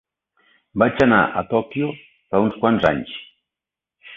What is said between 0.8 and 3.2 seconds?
Vaig anar a Tòquio fa uns quants anys.